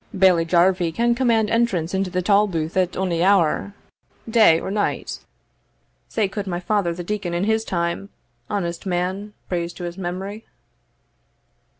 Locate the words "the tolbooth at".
2.09-2.97